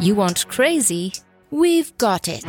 [0.00, 1.14] You want crazy?
[1.50, 2.44] We've got it.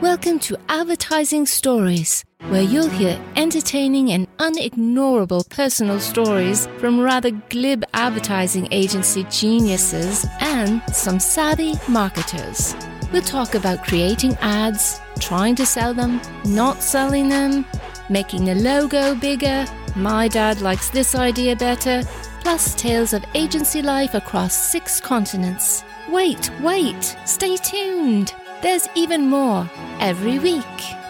[0.00, 7.84] Welcome to Advertising Stories, where you'll hear entertaining and unignorable personal stories from rather glib
[7.94, 12.74] advertising agency geniuses and some savvy marketers.
[13.12, 17.64] We'll talk about creating ads, trying to sell them, not selling them,
[18.10, 19.64] making the logo bigger,
[19.94, 22.02] my dad likes this idea better,
[22.40, 25.84] plus tales of agency life across six continents.
[26.10, 28.34] Wait, wait, stay tuned.
[28.62, 29.70] There's even more
[30.00, 31.03] every week.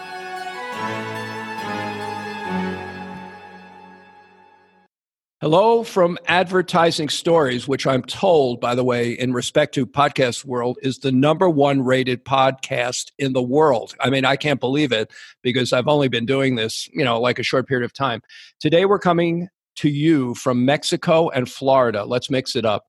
[5.41, 10.77] Hello from Advertising Stories, which I'm told, by the way, in respect to podcast world,
[10.81, 13.95] is the number one rated podcast in the world.
[13.99, 15.11] I mean, I can't believe it
[15.43, 18.21] because I've only been doing this, you know, like a short period of time.
[18.61, 22.05] Today we're coming to you from Mexico and Florida.
[22.05, 22.85] Let's mix it up.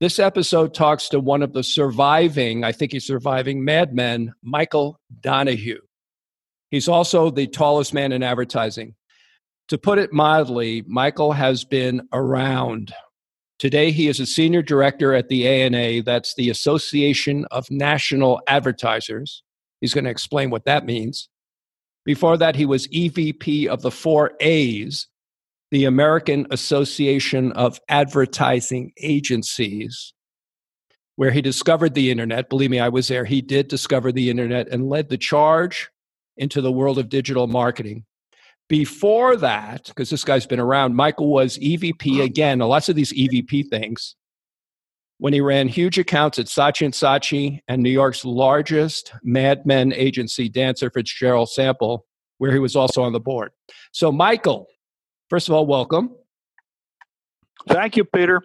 [0.00, 4.98] This episode talks to one of the surviving, I think he's surviving Mad Men, Michael
[5.20, 5.82] Donahue.
[6.72, 8.95] He's also the tallest man in advertising.
[9.68, 12.94] To put it mildly, Michael has been around.
[13.58, 19.42] Today, he is a senior director at the ANA, that's the Association of National Advertisers.
[19.80, 21.28] He's going to explain what that means.
[22.04, 25.08] Before that, he was EVP of the four A's,
[25.72, 30.14] the American Association of Advertising Agencies,
[31.16, 32.48] where he discovered the internet.
[32.48, 33.24] Believe me, I was there.
[33.24, 35.90] He did discover the internet and led the charge
[36.36, 38.04] into the world of digital marketing.
[38.68, 43.68] Before that, because this guy's been around, Michael was EVP again, lots of these EVP
[43.70, 44.16] things,
[45.18, 49.92] when he ran huge accounts at Saatchi and Saatchi and New York's largest Mad Men
[49.92, 52.04] agency, Dancer Fitzgerald Sample,
[52.38, 53.52] where he was also on the board.
[53.92, 54.66] So, Michael,
[55.30, 56.10] first of all, welcome.
[57.68, 58.42] Thank you, Peter.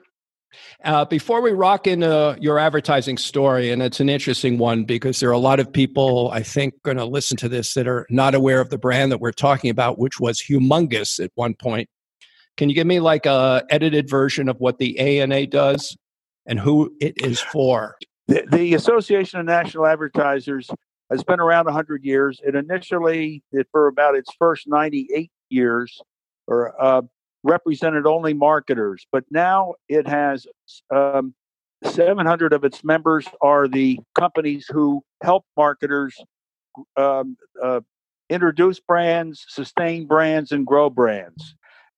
[0.84, 5.30] Uh, before we rock into your advertising story, and it's an interesting one because there
[5.30, 8.36] are a lot of people, I think, going to listen to this that are not
[8.36, 11.90] aware of the brand that we're talking about, which was humongous at one point.
[12.58, 15.96] Can you give me like a edited version of what the ANA does
[16.46, 17.98] and who it is for?
[18.28, 20.70] The, the Association of National Advertisers
[21.10, 22.40] has been around 100 years.
[22.44, 26.02] It initially, for about its first 98 years,
[26.48, 27.02] or uh,
[27.44, 30.46] represented only marketers, but now it has
[30.94, 31.34] um,
[31.84, 36.16] 700 of its members are the companies who help marketers
[36.96, 37.82] um, uh,
[38.30, 41.56] introduce brands, sustain brands, and grow brands.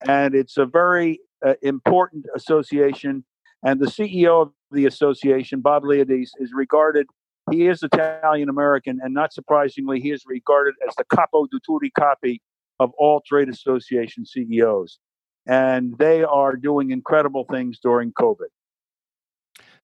[0.08, 3.26] And it's a very uh, important association.
[3.66, 7.08] And the CEO of the association, Bob Liodice, is regarded.
[7.52, 11.92] He is Italian American, and not surprisingly, he is regarded as the capo di tutti
[11.92, 12.42] capi
[12.80, 15.00] of all trade association CEOs
[15.46, 18.48] and they are doing incredible things during COVID.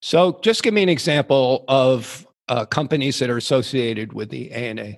[0.02, 4.98] So, just give me an example of uh, companies that are associated with the ANA.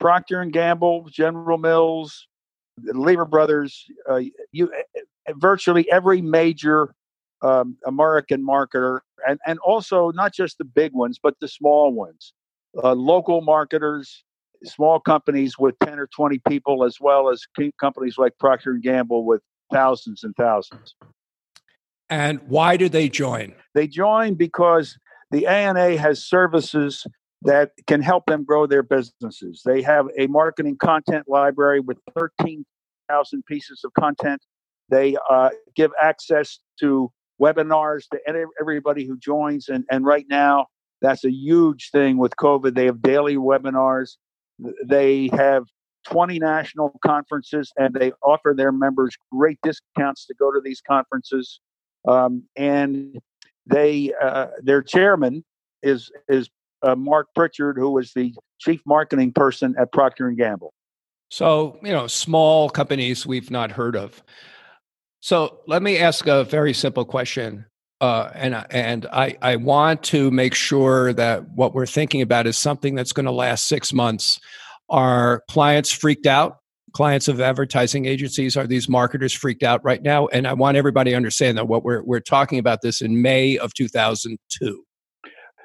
[0.00, 2.26] Procter and Gamble, General Mills,
[2.82, 4.20] Lever Brothers, uh,
[4.52, 6.94] you eh, virtually every major
[7.42, 12.32] um, American marketer, and and also not just the big ones, but the small ones,
[12.82, 14.24] uh, local marketers,
[14.66, 17.42] small companies with 10 or 20 people as well as
[17.80, 19.40] companies like procter and gamble with
[19.72, 20.94] thousands and thousands.
[22.08, 23.54] And why do they join?
[23.74, 24.98] They join because
[25.30, 27.06] the ana has services
[27.42, 29.62] that can help them grow their businesses.
[29.64, 34.42] They have a marketing content library with 13000 pieces of content.
[34.88, 37.10] They uh, give access to
[37.40, 40.66] webinars to everybody who joins and, and right now
[41.02, 42.74] that's a huge thing with covid.
[42.74, 44.16] They have daily webinars
[44.84, 45.64] they have
[46.06, 51.60] 20 national conferences and they offer their members great discounts to go to these conferences.
[52.06, 53.18] Um, and
[53.66, 55.44] they, uh, their chairman
[55.82, 56.48] is is
[56.82, 60.72] uh, Mark Pritchard, who was the chief marketing person at Procter and Gamble.
[61.30, 64.22] So you know, small companies we've not heard of.
[65.20, 67.66] So let me ask a very simple question
[68.00, 72.58] uh, and and I I want to make sure that what we're thinking about is
[72.58, 74.38] something that's going to last six months.
[74.88, 76.58] Are clients freaked out?
[76.92, 80.26] Clients of advertising agencies are these marketers freaked out right now?
[80.28, 83.58] And I want everybody to understand that what we're we're talking about this in May
[83.58, 84.84] of 2002.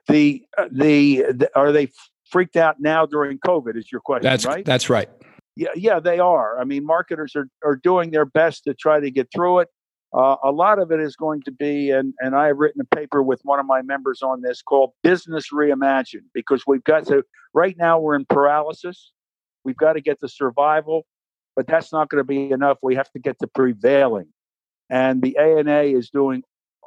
[0.08, 1.90] The uh, the, the are they
[2.30, 3.78] freaked out now during COVID?
[3.78, 4.66] Is your question that's, right?
[4.66, 5.10] That's right.
[5.58, 6.60] Yeah, yeah, they are.
[6.60, 9.68] I mean, marketers are, are doing their best to try to get through it.
[10.14, 12.96] Uh, a lot of it is going to be, and, and I have written a
[12.96, 17.24] paper with one of my members on this called Business Reimagined, because we've got to,
[17.54, 19.12] right now we're in paralysis.
[19.64, 21.06] We've got to get to survival,
[21.56, 22.80] but that's not going to be enough.
[22.84, 24.28] We have to get to prevailing.
[24.90, 26.44] And the ANA is doing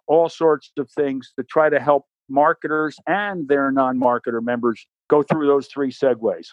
[0.07, 5.47] all sorts of things to try to help marketers and their non-marketer members go through
[5.47, 6.49] those three segues.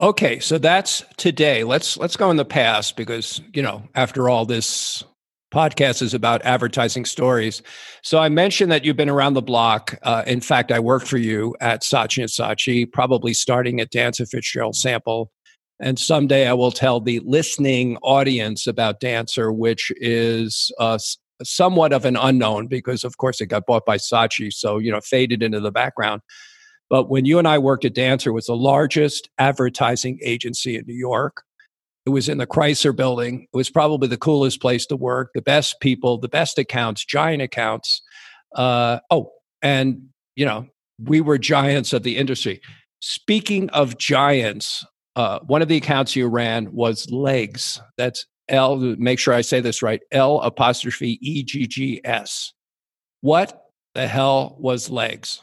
[0.00, 1.62] Okay, so that's today.
[1.62, 5.04] Let's let's go in the past because, you know, after all this
[5.54, 7.62] podcast is about advertising stories.
[8.02, 9.96] So I mentioned that you've been around the block.
[10.02, 14.26] Uh, in fact, I worked for you at Saatchi and Saatchi, probably starting at Dancer
[14.26, 15.30] Fitzgerald Sample.
[15.80, 20.98] And someday I will tell the listening audience about Dancer, which is uh,
[21.42, 25.00] somewhat of an unknown because, of course, it got bought by Saatchi, so you know
[25.00, 26.22] faded into the background.
[26.90, 30.84] But when you and I worked at Dancer, it was the largest advertising agency in
[30.86, 31.42] New York.
[32.06, 33.46] It was in the Chrysler building.
[33.52, 37.42] It was probably the coolest place to work, the best people, the best accounts, giant
[37.42, 38.02] accounts.
[38.54, 40.66] Uh, oh, and, you know,
[41.02, 42.60] we were giants of the industry.
[43.00, 44.84] Speaking of giants,
[45.16, 47.80] uh, one of the accounts you ran was L'eggs.
[47.96, 52.52] That's L, make sure I say this right, L apostrophe E G G S.
[53.22, 53.62] What
[53.94, 55.40] the hell was L'eggs?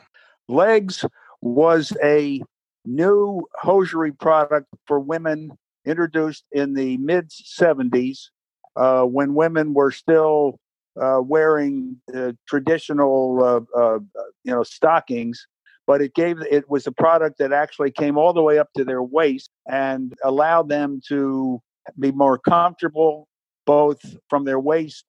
[0.47, 1.03] L'eggs
[1.41, 2.41] was a
[2.85, 5.51] new hosiery product for women
[5.85, 8.29] introduced in the mid 70s
[8.75, 10.59] uh, when women were still
[11.01, 13.99] uh, wearing uh, traditional uh, uh,
[14.43, 15.47] you know stockings
[15.87, 18.83] but it gave it was a product that actually came all the way up to
[18.83, 21.61] their waist and allowed them to
[21.99, 23.27] be more comfortable
[23.65, 23.99] both
[24.29, 25.05] from their waist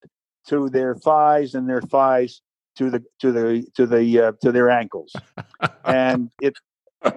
[0.46, 2.40] to their thighs and their thighs
[2.76, 5.12] to the to the to the uh, to their ankles.
[5.84, 6.54] And it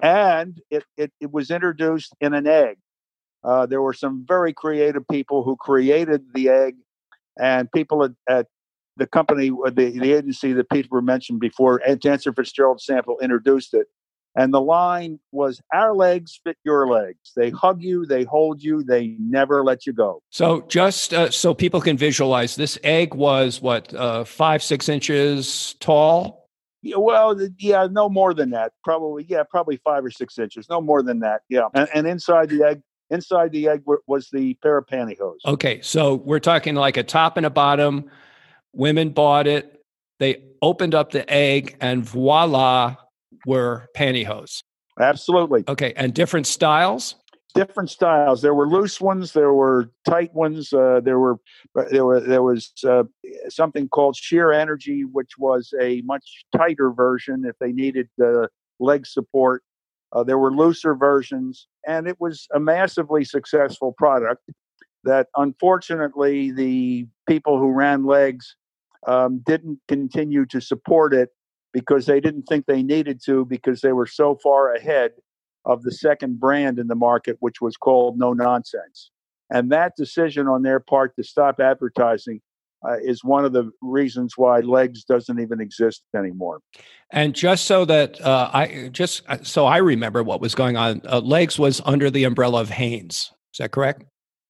[0.02, 2.78] and it, it, it was introduced in an egg
[3.46, 6.74] uh, there were some very creative people who created the egg,
[7.38, 8.46] and people at, at
[8.96, 13.86] the company, uh, the, the agency that Peter mentioned before, Dancer Fitzgerald Sample introduced it.
[14.38, 17.32] And the line was, Our L'eggs fit your legs.
[17.36, 20.22] They hug you, they hold you, they never let you go.
[20.30, 25.74] So, just uh, so people can visualize, this egg was what, uh, five, six inches
[25.80, 26.48] tall?
[26.82, 28.72] Yeah, well, yeah, no more than that.
[28.84, 31.40] Probably, yeah, probably five or six inches, no more than that.
[31.48, 31.68] Yeah.
[31.74, 35.38] And, and inside the egg Inside the egg was the pair of pantyhose.
[35.44, 38.10] Okay, so we're talking like a top and a bottom.
[38.72, 39.84] Women bought it.
[40.18, 42.96] They opened up the egg, and voila,
[43.46, 44.62] were pantyhose.
[44.98, 45.64] Absolutely.
[45.68, 47.16] Okay, and different styles.
[47.54, 48.42] Different styles.
[48.42, 49.32] There were loose ones.
[49.32, 50.72] There were tight ones.
[50.72, 51.36] Uh, there were
[51.90, 53.04] there were there was uh,
[53.48, 58.48] something called sheer energy, which was a much tighter version if they needed uh,
[58.78, 59.62] leg support.
[60.12, 64.48] Uh, there were looser versions, and it was a massively successful product
[65.04, 68.56] that unfortunately the people who ran L'eggs
[69.06, 71.30] um, didn't continue to support it
[71.72, 75.12] because they didn't think they needed to because they were so far ahead
[75.64, 79.10] of the second brand in the market, which was called No Nonsense.
[79.50, 82.40] And that decision on their part to stop advertising
[82.86, 86.60] uh, is one of the reasons why L'eggs doesn't even exist anymore.
[87.10, 91.00] And just so that uh, i just uh, so i remember what was going on
[91.06, 93.32] uh, L'eggs was under the umbrella of hanes.
[93.54, 94.04] Is that correct?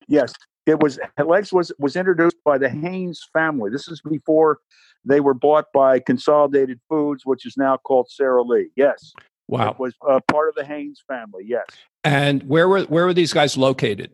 [0.09, 0.33] Yes.
[0.67, 3.71] It was L'eggs was was introduced by the hanes family.
[3.71, 4.59] This is before
[5.05, 8.71] they were bought by consolidated foods which is now called sara lee.
[8.77, 9.13] Yes.
[9.49, 9.71] Wow.
[9.71, 11.45] it was uh, part of the hanes family.
[11.47, 11.67] Yes.
[12.03, 14.11] And where were where were these guys located?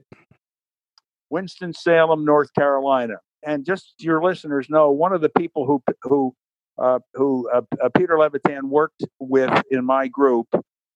[1.31, 6.35] Winston-salem north carolina and just your listeners know, one of the people who who
[6.79, 10.49] uh, who uh, uh, Peter Levitan worked with in my group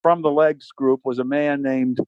[0.02, 1.98] from the L'eggs group was a man named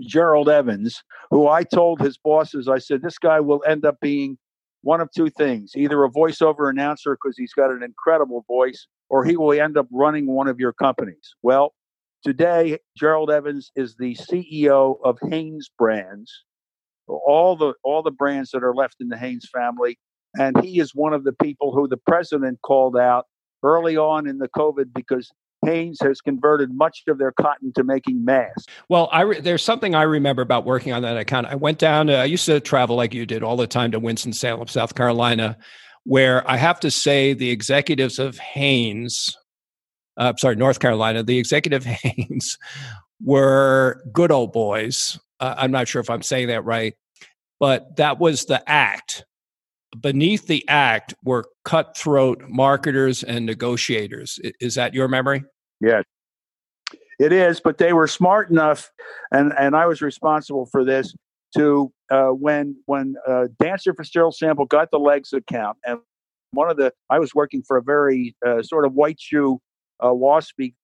[0.00, 4.38] Gerald Evans, who I told his bosses, I said, this guy will end up being
[4.82, 9.24] one of two things either a voiceover announcer because he's got an incredible voice, or
[9.24, 11.34] he will end up running one of your companies.
[11.42, 11.74] Well,
[12.22, 16.44] today, Gerald Evans is the CEO of Hanes Brands,
[17.08, 19.98] all the all the brands that are left in the Hanes family.
[20.38, 23.26] And he is one of the people who the president called out
[23.62, 25.30] early on in the COVID because
[25.64, 28.66] Hanes has converted much of their cotton to making masks.
[28.88, 31.46] Well, I re- there's something I remember about working on that account.
[31.46, 32.06] I went down.
[32.06, 34.94] To, I used to travel like you did all the time to Winston Salem, South
[34.94, 35.56] Carolina,
[36.04, 39.36] where I have to say the executives of Hanes,
[40.16, 42.56] uh, sorry, North Carolina, the executive Hanes
[43.24, 46.94] were good old boys uh, I'm not sure if I'm saying that right,
[47.60, 49.24] but that was the act.
[50.00, 54.38] Beneath the act were cutthroat marketers and negotiators.
[54.60, 55.44] Is that your memory?
[55.80, 56.04] Yes.
[57.18, 57.60] it is.
[57.60, 58.90] But they were smart enough,
[59.32, 61.14] and and I was responsible for this.
[61.56, 65.98] To uh, when when uh, Dancer Fitzgerald Sample got the L'eggs account, and
[66.50, 69.58] one of the I was working for a very uh, sort of white shoe
[70.00, 70.74] uh, waspy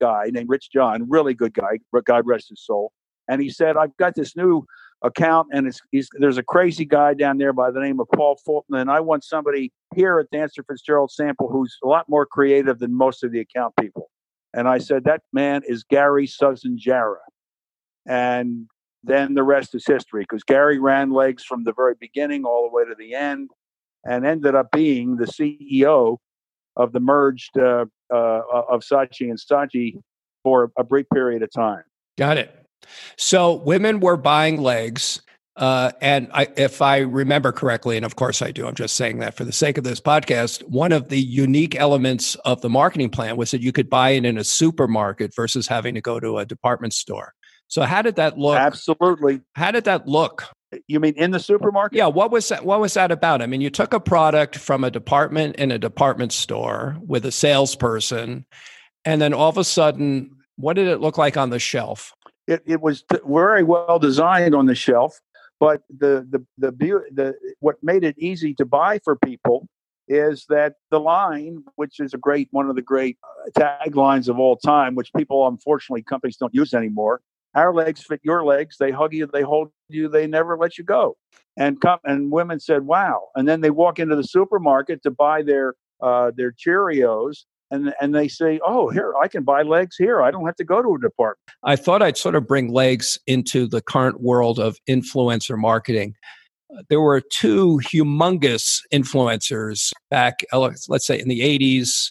[0.00, 2.92] guy named Rich John, really good guy, God rest his soul
[3.28, 4.64] and he said, I've got this new
[5.02, 5.80] account, and it's
[6.18, 9.24] there's a crazy guy down there by the name of Paul Fulton, and I want
[9.24, 13.40] somebody here at Dancer Fitzgerald Sample who's a lot more creative than most of the
[13.40, 14.10] account people.
[14.52, 17.16] And I said that man is Gary Susnjara,
[18.06, 18.66] and
[19.02, 22.74] then the rest is history because Gary ran L'eggs from the very beginning all the
[22.74, 23.50] way to the end,
[24.04, 26.18] and ended up being the CEO
[26.76, 30.00] of the merged uh, uh, of Saatchi and Saatchi
[30.42, 31.82] for a brief period of time.
[32.16, 32.63] Got it.
[33.16, 35.20] So women were buying L'eggs.
[35.56, 39.20] Uh, and I, if I remember correctly, and of course I do, I'm just saying
[39.20, 43.10] that for the sake of this podcast, one of the unique elements of the marketing
[43.10, 46.38] plan was that you could buy it in a supermarket versus having to go to
[46.38, 47.34] a department store.
[47.68, 48.58] So how did that look?
[48.58, 49.42] Absolutely.
[49.54, 50.44] How did that look?
[50.88, 51.96] You mean in the supermarket?
[51.96, 52.06] Yeah.
[52.06, 52.64] What was that?
[52.64, 53.40] What was that about?
[53.40, 57.30] I mean, you took a product from a department in a department store with a
[57.30, 58.44] salesperson,
[59.04, 62.12] and then all of a sudden, what did it look like on the shelf?
[62.46, 65.20] It, it was very well designed on the shelf
[65.60, 66.72] but the the the,
[67.12, 69.68] the what made it easy to buy for people
[70.08, 74.38] is that the line which is a great one of the great uh, taglines of
[74.38, 77.20] all time which people unfortunately companies don't use anymore
[77.54, 78.76] our L'eggs fit your legs.
[78.78, 79.26] They hug you.
[79.26, 80.08] They hold you.
[80.08, 81.16] They never let you go.
[81.56, 83.28] And come and women said wow.
[83.36, 88.14] And then they walk into the supermarket to buy their uh, their cheerios and and
[88.14, 90.22] they say, "Oh, here I can buy L'eggs here.
[90.22, 93.18] I don't have to go to a department." I thought I'd sort of bring L'eggs
[93.26, 96.14] into the current world of influencer marketing.
[96.88, 102.10] There were two humongous influencers back, uh, let's say in the '80s,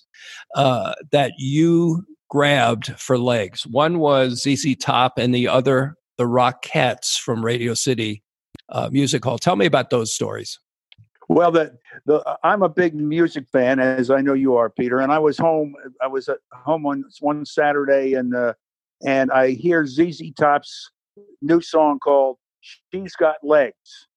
[0.55, 3.67] uh, that you grabbed for L'eggs.
[3.67, 8.23] One was ZZ Top, and the other the Rockettes from Radio City
[8.69, 9.37] uh, Music Hall.
[9.37, 10.59] Tell me about those stories.
[11.29, 14.99] Well, the, the I'm a big music fan, as I know you are, Peter.
[14.99, 15.75] And I was home.
[16.01, 18.53] I was at home on one Saturday, and uh,
[19.05, 20.91] and I hear ZZ Top's
[21.41, 24.07] new song called "She's Got Legs,"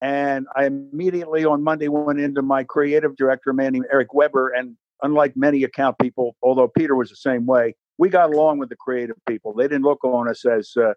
[0.00, 4.50] and I immediately on Monday went into my creative director, a man named Eric Weber,
[4.50, 8.68] and unlike many account people, although Peter was the same way, we got along with
[8.68, 9.54] the creative people.
[9.54, 10.94] They didn't look on us as uh,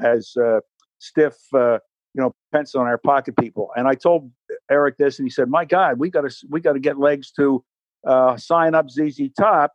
[0.00, 0.60] as uh,
[0.98, 1.78] stiff uh,
[2.14, 3.70] you know, pencil in our pocket people.
[3.76, 4.30] And I told
[4.70, 7.30] Eric this, and he said, "My God, we got to we got to get L'eggs
[7.32, 7.64] to
[8.06, 9.72] uh, sign up ZZ Top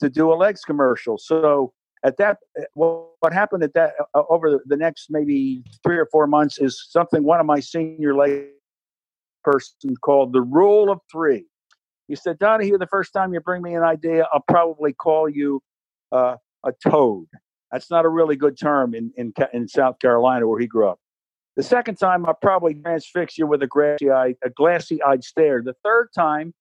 [0.00, 1.72] to do a L'eggs commercial." So
[2.04, 2.38] at that,
[2.74, 6.86] well, what happened at that uh, over the next maybe three or four months is
[6.90, 8.48] something one of my senior leg
[9.42, 11.46] person called the rule of three.
[12.08, 15.62] He said, Donahue, the first time you bring me an idea, I'll probably call you
[16.12, 17.26] uh, a toad.
[17.72, 20.98] That's not a really good term in, in, in South Carolina where he grew up.
[21.56, 25.62] The second time, I'll probably transfix you with a glassy eyed, a glassy eyed stare.
[25.62, 26.52] The third time,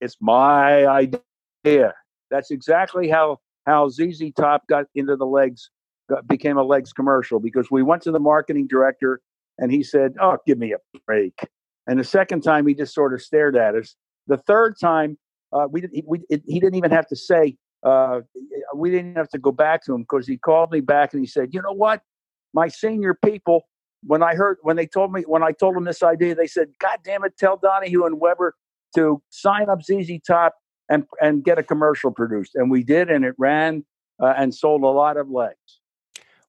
[0.00, 1.94] it's my idea.
[2.30, 5.70] That's exactly how how ZZ Top got into the L'eggs,
[6.08, 9.20] got, became a L'eggs commercial because we went to the marketing director
[9.58, 11.48] and he said, "Oh, give me a break."
[11.88, 13.96] And the second time, he just sort of stared at us.
[14.28, 15.18] The third time,
[15.52, 17.56] uh, we, he, we it, he didn't even have to say.
[17.82, 18.20] Uh,
[18.74, 21.26] we didn't have to go back to him because he called me back and he
[21.26, 22.02] said, "You know what?
[22.54, 23.66] My senior people
[24.06, 26.68] when I heard when they told me when I told them this idea, they said,
[26.78, 28.54] "God damn it, tell Donahue and Weber
[28.94, 30.54] to sign up ZZ Top
[30.88, 33.84] and and get a commercial produced." And we did, and it ran
[34.22, 35.80] uh, and sold a lot of L'eggs.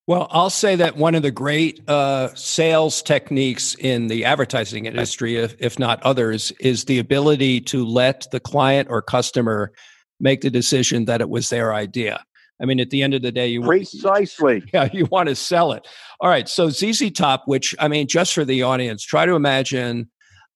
[0.08, 5.36] Well, I'll say that one of the great uh, sales techniques in the advertising industry,
[5.36, 9.74] if, if not others, is the ability to let the client or customer
[10.22, 12.24] make the decision that it was their idea.
[12.62, 15.74] I mean, at the end of the day, you precisely, yeah, you want to sell
[15.74, 15.88] it.
[16.20, 20.10] All right, so ZZ Top, which I mean, just for the audience, try to imagine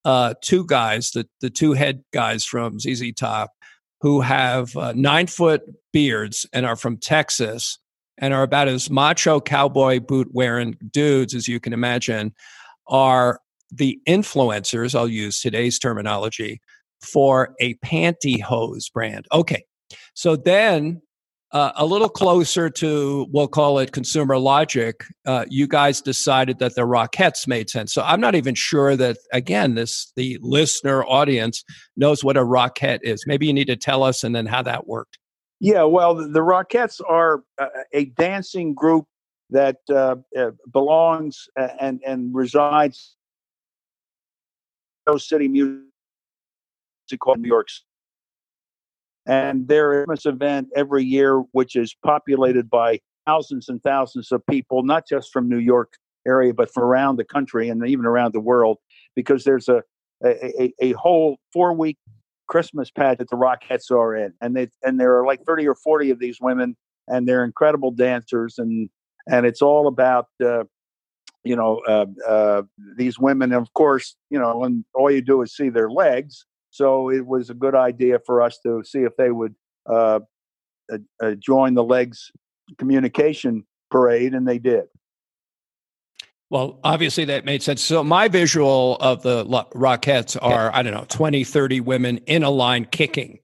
[0.04, 3.52] uh, two guys, the the two head guys from ZZ Top,
[4.02, 5.62] who have uh, nine foot
[5.94, 7.78] beards and are from Texas
[8.18, 12.34] and are about as macho cowboy boot wearing dudes as you can imagine,
[12.88, 13.40] are
[13.72, 14.96] the influencers.
[14.96, 16.62] I'll use today's terminology
[17.02, 19.28] for a pantyhose brand.
[19.32, 19.64] Okay,
[20.14, 21.02] so then
[21.54, 26.76] uh, a little closer to we'll call it consumer logic uh, you guys decided that
[26.76, 27.94] the rockettes made sense.
[27.94, 31.64] So i'm not even sure that again this the listener audience
[31.98, 33.26] knows what a rockette is.
[33.28, 35.18] Maybe you need to tell us and then how that worked.
[35.60, 37.44] Yeah well the, rockettes are
[37.94, 39.06] a, dancing group
[39.50, 43.16] that uh, uh belongs and and resides
[45.12, 45.80] in city music
[47.20, 47.68] called new york
[49.26, 54.84] and their Christmas event every year, which is populated by thousands and thousands of people,
[54.84, 55.94] not just from New York
[56.28, 58.78] area, but from around the country and even around the world,
[59.16, 59.84] because there's a
[60.24, 61.98] a, a whole four week
[62.48, 65.76] Christmas pad that the Rockettes are in, and they and there are like thirty or
[65.76, 66.76] forty of these women,
[67.08, 68.90] and they're incredible dancers, and
[69.28, 70.64] and it's all about uh,
[71.44, 72.62] you know, uh, uh,
[72.96, 76.46] these women, of course, you know, and all you do is see their legs.
[76.72, 79.56] So it was a good idea for us to see if they would
[79.90, 80.22] uh,
[80.92, 82.32] uh, uh join the L'eggs
[82.78, 84.86] communication parade, and they did.
[86.50, 87.82] Well, obviously that made sense.
[87.82, 92.50] So my visual of the Rockettes are, I don't know, 20, 30 women in a
[92.50, 93.40] line kicking,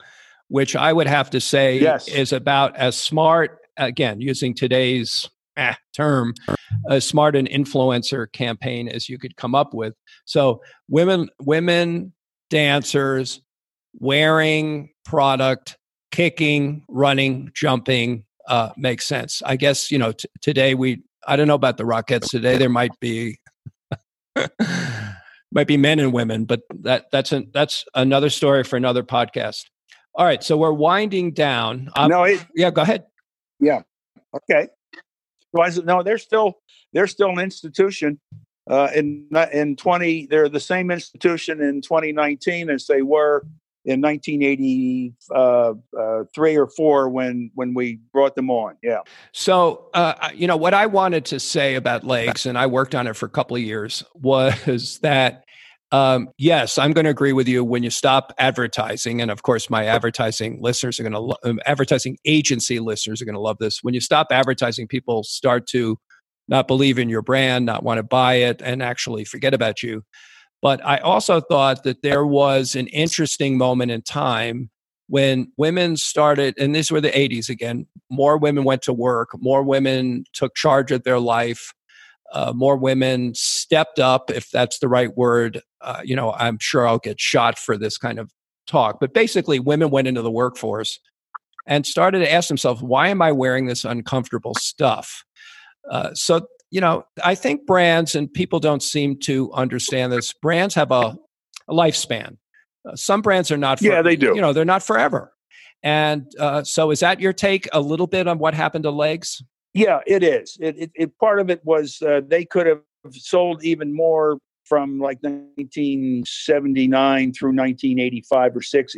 [0.50, 2.10] which I would have to say yes.
[2.10, 6.34] is about as smart, again, using today's eh, term,
[6.89, 9.93] as smart an influencer campaign as you could come up with.
[10.25, 12.12] So women, women
[12.50, 13.42] dancers
[14.00, 15.77] wearing product,
[16.12, 19.42] kicking, running, jumping, uh, makes sense.
[19.46, 22.58] I guess you know t- today we I don't know about the Rockettes today.
[22.58, 23.39] There might be
[25.51, 29.63] might be men and women, but that that's an, that's another story for another podcast.
[30.16, 31.89] All right, so we're winding down.
[31.96, 33.06] Um, no, it, yeah, go ahead.
[33.60, 33.82] Yeah,
[34.36, 34.70] okay.
[35.54, 36.60] No, they're still
[36.94, 38.20] they're still an institution.
[38.69, 43.45] Uh, in in twenty, they're the same institution in 2019 as they were
[43.88, 48.75] in 1983 uh, uh, or four when when we brought them on.
[48.83, 49.00] Yeah.
[49.31, 53.07] So uh, you know what I wanted to say about L'eggs, and I worked on
[53.07, 55.43] it for a couple of years, was that.
[55.93, 57.63] Um, yes, I'm going to agree with you.
[57.63, 61.62] When you stop advertising, and of course, my advertising listeners are going to, lo- um,
[61.65, 63.81] advertising agency listeners are going to love this.
[63.83, 65.97] When you stop advertising, people start to
[66.48, 70.04] not believe in your brand, not want to buy it, and actually forget about you.
[70.62, 74.70] But I also thought that there was an interesting moment in time
[75.08, 79.63] when women started, and these were the 80s again, more women went to work, more
[79.63, 81.74] women took charge of their life.
[82.34, 85.62] Uh, more women stepped up, if that's the right word.
[85.80, 88.30] Uh, you know, I'm sure I'll get shot for this kind of
[88.68, 91.00] talk, but basically, women went into the workforce
[91.66, 95.24] and started to ask themselves, why am I wearing this uncomfortable stuff?
[95.89, 100.34] Uh, so you know, I think brands and people don't seem to understand this.
[100.34, 101.17] Brands have a,
[101.67, 102.38] a lifespan.
[102.88, 103.79] Uh, some brands are not.
[103.79, 104.36] For, yeah, they do.
[104.36, 105.34] You know, they're not forever.
[105.84, 109.41] And uh, so, is that your take a little bit on what happened to L'eggs?
[109.74, 110.58] Yeah, it is.
[110.60, 115.00] It, it, it part of it was uh, they could have sold even more from
[115.00, 118.95] like 1979 through 1985 or six.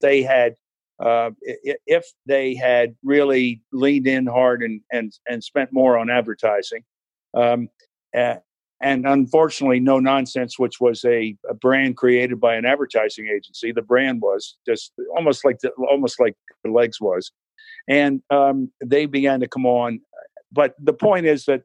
[0.00, 0.54] They had
[1.00, 6.84] uh, if they had really leaned in hard and, and, and spent more on advertising.
[7.34, 7.68] Um,
[8.84, 13.80] and unfortunately, No Nonsense, which was a, a, brand created by an advertising agency, the
[13.80, 17.32] brand was just almost like the, almost like the L'eggs was,
[17.88, 20.00] and um, they began to come on.
[20.52, 21.62] But the point is that,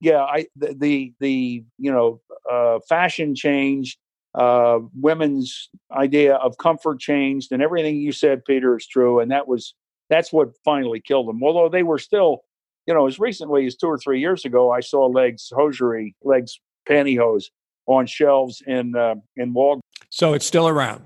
[0.00, 3.98] yeah, I the the, the you know uh, fashion changed,
[4.34, 9.48] uh, women's idea of comfort changed, and everything you said, Peter, is true, and that
[9.48, 9.74] was
[10.10, 11.42] that's what finally killed them.
[11.42, 12.42] Although they were still
[12.88, 16.58] you know, as recently as two or three years ago, I saw L'eggs hosiery, L'eggs
[16.88, 17.44] pantyhose
[17.86, 19.80] on shelves in uh, in Walgreens.
[20.08, 21.04] So it's still around,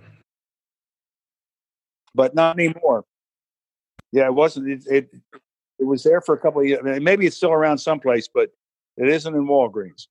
[2.14, 3.04] but not anymore.
[4.12, 4.70] Yeah, it wasn't.
[4.70, 5.10] It it,
[5.80, 6.80] it was there for a couple of years.
[7.02, 8.50] Maybe it's still around someplace, but
[8.96, 10.06] it isn't in Walgreens.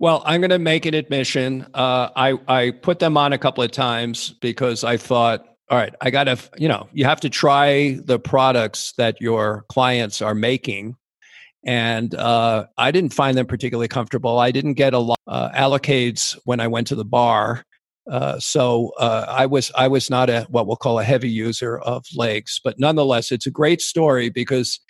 [0.00, 1.66] Well, I'm going to make an admission.
[1.74, 5.94] Uh, I I put them on a couple of times because I thought, all right,
[6.00, 10.34] I got to, you know, you have to try the products that your clients are
[10.34, 10.96] making,
[11.66, 14.38] and uh, I didn't find them particularly comfortable.
[14.38, 17.62] I didn't get a lot uh, allocates when I went to the bar,
[18.10, 21.78] uh, so uh, I was I was not a what we'll call a heavy user
[21.78, 24.80] of L'eggs, but nonetheless, it's a great story because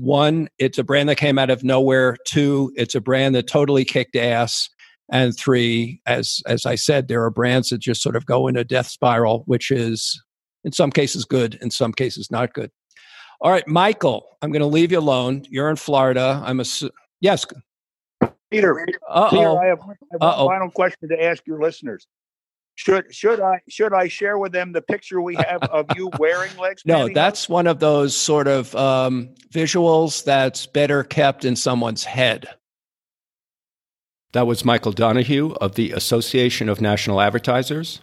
[0.00, 2.16] one, it's a brand that came out of nowhere.
[2.26, 4.68] Two, it's a brand that totally kicked ass.
[5.10, 8.56] And three, as as I said, there are brands that just sort of go in
[8.56, 10.22] a death spiral, which is
[10.64, 12.70] in some cases good, in some cases not good.
[13.40, 15.44] All right, Michael, I'm going to leave you alone.
[15.48, 16.42] You're in Florida.
[16.44, 16.64] I'm a
[17.20, 17.46] yes.
[18.50, 19.30] Peter, Uh-oh.
[19.30, 22.06] Peter, I have, I have one final question to ask your listeners.
[22.78, 26.56] Should should I should I share with them the picture we have of you wearing
[26.60, 26.82] L'eggs?
[26.86, 32.46] No, that's one of those sort of um, visuals that's better kept in someone's head.
[34.32, 38.00] That was Michael Donahue of the Association of National Advertisers.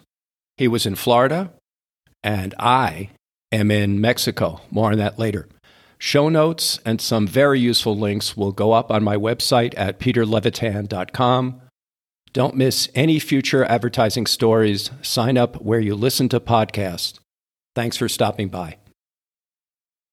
[0.58, 1.54] He was in Florida,
[2.22, 3.08] and I
[3.50, 4.60] am in Mexico.
[4.70, 5.48] More on that later.
[5.96, 11.62] Show notes and some very useful links will go up on my website at peterlevitan.com
[12.36, 14.90] don't miss any future advertising stories.
[15.00, 17.18] Sign up where you listen to podcasts.
[17.74, 18.76] Thanks for stopping by.